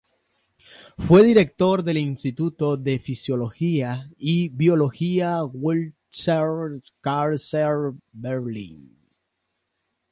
[0.97, 7.69] Fue director del instituto de Fisiología y Biología Wilhelm Kaiser,
[8.11, 8.97] Berlín.